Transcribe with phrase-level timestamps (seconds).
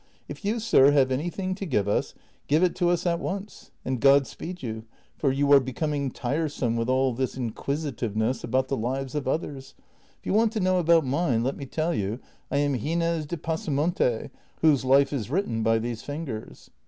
[0.27, 2.15] If you, sir, have anything to give us,
[2.47, 4.85] give it to us at once, and God speed you,
[5.15, 9.75] for you are becoming tiresome with all this inquisitiveness about the lives of others;
[10.19, 12.19] if you want to know about mine let me tell you
[12.49, 16.71] I am Gines de Pasamonte, whose life is written by these fingers."